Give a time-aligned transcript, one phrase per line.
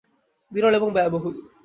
[0.51, 1.35] বিরল এবং ব্যয়বহুল।